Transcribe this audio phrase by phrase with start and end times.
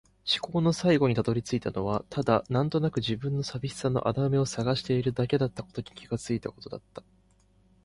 [0.25, 7.03] 思考の最後に辿り着いたのはただ、なんとなくの自分の寂しさの穴埋めを探しているだけだったことに気がついたことだった。